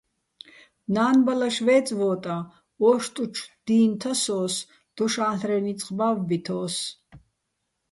[0.93, 2.37] ნა́ნბალაშ ვე́წე̆ ვო́ტაჼ,
[2.89, 4.53] ო́შტუჩო̆ დი́ნ თასო́ს,
[4.95, 6.75] დოშ ა́ლ'რეჼ ნიწყ ბა́ვბითოს.